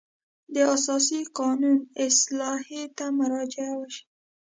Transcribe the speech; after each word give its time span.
د 0.53 0.55
اساسي 0.75 1.21
قانون 1.39 1.77
اصلاحیې 2.07 2.83
ته 2.97 3.05
مراجعه 3.19 3.73
وشي. 3.79 4.03